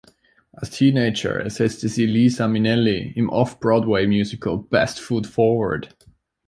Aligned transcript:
Als 0.51 0.71
Teenager 0.71 1.39
ersetzte 1.39 1.87
sie 1.87 2.07
Liza 2.07 2.47
Minnelli 2.47 3.11
im 3.11 3.29
Off-Broadway-Musical 3.29 4.57
"Best 4.57 4.99
Foot 4.99 5.27
Forward". 5.27 5.95